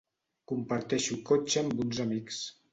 Comparteixo 0.51 1.19
cotxe 1.29 1.63
amb 1.65 1.87
uns 1.87 2.05
amics. 2.09 2.45